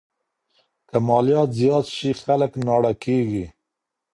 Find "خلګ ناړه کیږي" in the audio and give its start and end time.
2.21-3.45